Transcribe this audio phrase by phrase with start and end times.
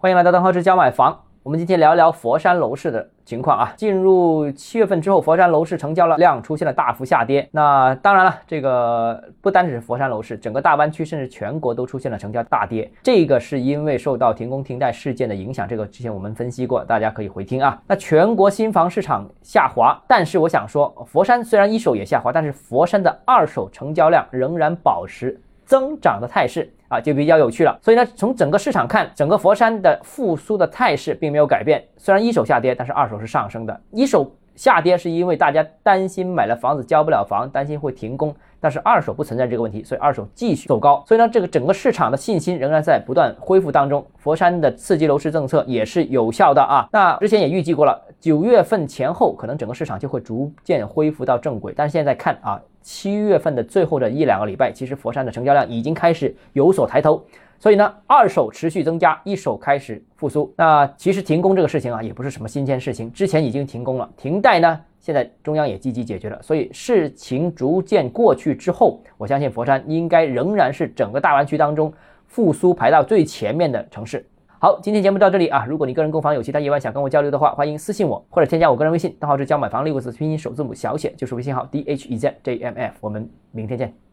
[0.00, 1.24] 欢迎来到邓浩之教买房。
[1.42, 3.72] 我们今天聊一聊佛山楼市的情况啊。
[3.76, 7.48] 进入七月份之后，佛山楼市成交量出现了大幅下跌。
[7.50, 12.88] 那当然了，这个不单只是佛山楼市，整个大湾区甚至全国都出现了成交大跌。
[13.02, 17.82] 这个是因为受到停工停贷事件的影响，这个之前我们分析过，大家可以回听啊。
[17.88, 26.72] 那全国新房市场下滑，但是我想说，佛山虽然一手也下滑，但是佛山的二手成交量仍然保持增长的态势。
[26.88, 27.78] 啊，就比较有趣了。
[27.82, 31.84] 所以呢，从整个市场看，整个佛山的复苏的态势并没有改变。
[31.98, 33.78] 虽然一手下跌，但是二手是上升的。
[33.90, 38.34] 一手下跌是因为大家担心买了房子交不了房，担心会停工。
[38.58, 41.04] 但是二手不存在这个问题，所以二手继续走高。
[41.06, 44.02] 所以呢，这个整个市场的信心仍然在不断恢复当中。
[44.16, 46.88] 佛山的刺激楼市政策也是有效的啊。
[46.90, 51.72] 那之前也预计过了，九月份前后可能整个市场就会逐渐恢复到正轨。
[51.76, 57.24] 但是现在看啊，七月份的最后的一两个礼拜，其实佛山的成交量已经开始有所抬头。
[57.60, 60.52] 所以呢，二手持续增加，一手开始复苏。
[60.56, 64.80] 那其实停工这个事情啊，也不是什么新鲜事情，之前已经停工了，停贷呢。
[65.00, 71.92] 现在中央也积极解决了，所以事情逐渐过去之后，我相信佛山应该仍然是整个大湾区当中
[72.26, 74.24] 复苏排到最前面的城市。
[74.60, 82.96] 好，今天节目到这里啊，如果你个人购房有其他疑问想跟我交流的话，欢迎私信我或者添加我个人微信，账号是教买房六个字拼音首字母小写，就是微信号 d h e z j m f。
[83.00, 84.07] 我们明天见。